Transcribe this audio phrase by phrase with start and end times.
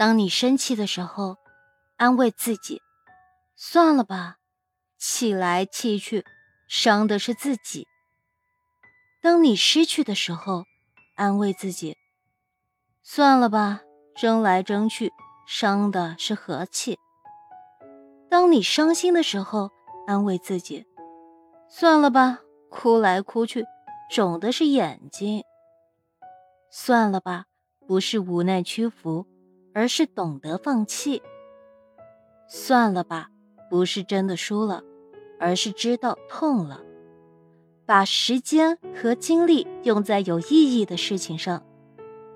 [0.00, 1.36] 当你生气的时候，
[1.98, 2.80] 安慰自己：
[3.54, 4.38] 算了吧，
[4.96, 6.24] 气来气去，
[6.70, 7.86] 伤的是自己。
[9.20, 10.64] 当你失去的时候，
[11.16, 11.98] 安慰自己：
[13.02, 13.82] 算了吧，
[14.16, 15.12] 争来争去，
[15.46, 16.98] 伤的是和气。
[18.30, 19.70] 当你伤心的时候，
[20.06, 20.86] 安慰自己：
[21.68, 22.38] 算了吧，
[22.70, 23.66] 哭来哭去，
[24.10, 25.44] 肿的是眼睛。
[26.70, 27.44] 算了吧，
[27.86, 29.26] 不是无奈屈服。
[29.72, 31.22] 而是懂得放弃。
[32.48, 33.30] 算了吧，
[33.70, 34.82] 不是真的输了，
[35.38, 36.82] 而是知道痛了。
[37.86, 41.64] 把时间和精力用在有意义的事情上，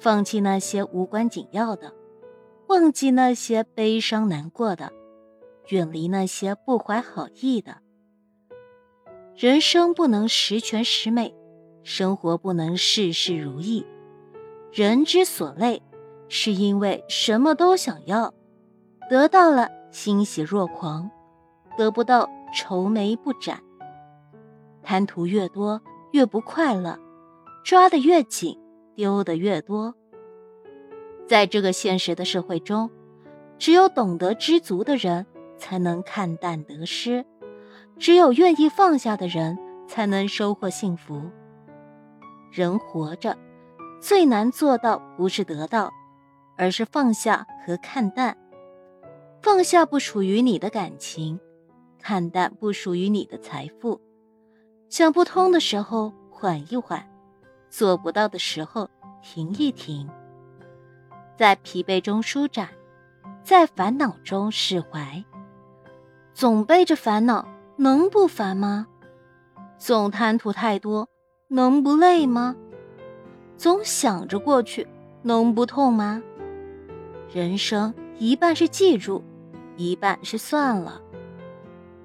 [0.00, 1.92] 放弃那些无关紧要的，
[2.68, 4.92] 忘记那些悲伤难过的，
[5.68, 7.78] 远离那些不怀好意的。
[9.36, 11.34] 人生不能十全十美，
[11.82, 13.86] 生活不能事事如意。
[14.72, 15.82] 人之所累。
[16.28, 18.34] 是因为什么都想要，
[19.08, 21.10] 得到了欣喜若狂，
[21.78, 23.60] 得不到愁眉不展。
[24.82, 25.80] 贪图越多
[26.12, 26.98] 越不快乐，
[27.64, 28.58] 抓得越紧
[28.94, 29.94] 丢得越多。
[31.28, 32.90] 在这个现实的社会中，
[33.58, 37.24] 只有懂得知足的人才能看淡得失，
[37.98, 41.22] 只有愿意放下的人才能收获幸福。
[42.52, 43.36] 人活着
[44.00, 45.92] 最难做到不是得到。
[46.56, 48.36] 而是放下和看淡，
[49.42, 51.38] 放下不属于你的感情，
[52.00, 54.00] 看淡不属于你的财富。
[54.88, 57.06] 想不通的时候缓一缓，
[57.68, 58.88] 做不到的时候
[59.22, 60.08] 停一停。
[61.36, 62.70] 在疲惫中舒展，
[63.42, 65.22] 在烦恼中释怀。
[66.32, 68.86] 总背着烦恼，能不烦吗？
[69.76, 71.08] 总贪图太多，
[71.48, 72.56] 能不累吗？
[73.58, 74.86] 总想着过去，
[75.22, 76.22] 能不痛吗？
[77.36, 79.22] 人生一半是记住，
[79.76, 81.02] 一半是算了。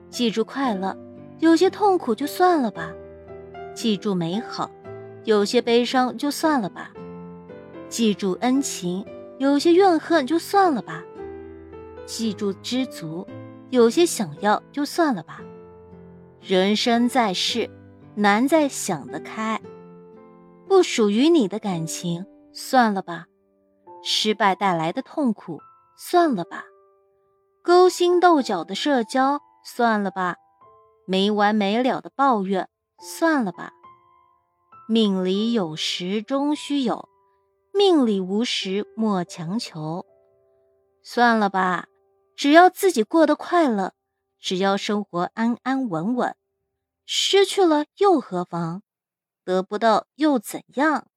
[0.09, 0.93] 记住快乐，
[1.39, 2.93] 有些痛苦就算了吧；
[3.73, 4.69] 记住美好，
[5.23, 6.91] 有些悲伤就算了吧；
[7.87, 9.05] 记住恩情，
[9.37, 11.01] 有些怨恨就算了吧；
[12.05, 13.25] 记住知足，
[13.69, 15.41] 有些想要就算了吧。
[16.41, 17.69] 人生在世，
[18.15, 19.61] 难在想得开。
[20.67, 23.27] 不属于你的感情，算了吧。
[24.03, 25.59] 失败带来的痛苦，
[25.97, 26.63] 算了吧；
[27.63, 30.35] 勾心斗角的社交，算了吧；
[31.05, 32.69] 没完没了的抱怨，
[32.99, 33.71] 算了吧。
[34.87, 37.07] 命里有时终须有，
[37.73, 40.05] 命里无时莫强求。
[41.03, 41.87] 算了吧，
[42.35, 43.93] 只要自己过得快乐，
[44.39, 46.35] 只要生活安安稳稳，
[47.05, 48.81] 失去了又何妨？
[49.43, 51.07] 得不到又怎样？